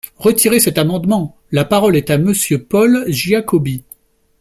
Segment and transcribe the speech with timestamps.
[0.17, 1.37] Retirez cet amendement!
[1.51, 3.83] La parole est à Monsieur Paul Giacobbi.